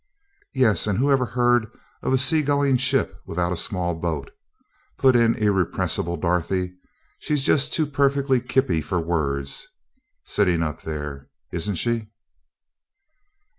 [0.55, 1.67] "Yes, and whoever heard
[2.01, 4.31] of a sea going ship without a small boat?"
[4.97, 6.73] put in irrepressible Dorothy.
[7.19, 9.67] "She's just too perfectly kippy for words,
[10.23, 12.07] sitting up there, isn't she?"